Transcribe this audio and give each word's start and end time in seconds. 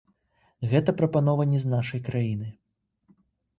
Гэта 0.71 0.95
прапанова 1.01 1.47
не 1.53 1.61
з 1.67 1.75
нашай 1.75 2.01
краіны. 2.11 2.51